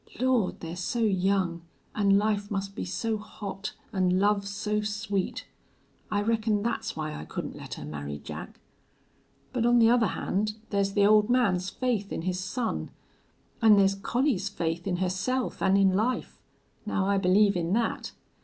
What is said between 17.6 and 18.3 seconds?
that.